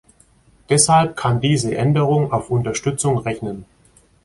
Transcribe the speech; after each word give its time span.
Deshalb 0.67 1.15
kann 1.15 1.41
diese 1.41 1.77
Änderung 1.77 2.31
auf 2.33 2.49
Unterstützung 2.49 3.19
rechnen. 3.19 3.65